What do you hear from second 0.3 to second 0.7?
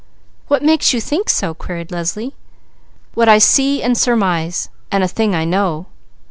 "What